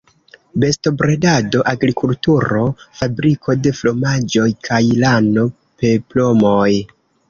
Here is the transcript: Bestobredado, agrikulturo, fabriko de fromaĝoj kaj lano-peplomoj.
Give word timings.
Bestobredado, 0.61 1.61
agrikulturo, 1.73 2.63
fabriko 3.03 3.59
de 3.63 3.77
fromaĝoj 3.83 4.51
kaj 4.69 4.85
lano-peplomoj. 5.07 6.71